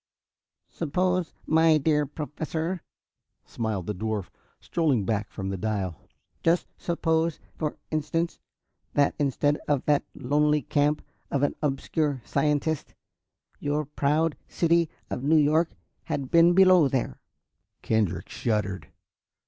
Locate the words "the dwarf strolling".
3.85-5.05